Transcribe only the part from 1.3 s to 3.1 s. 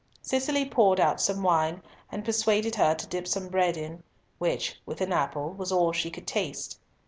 wine, and persuaded her to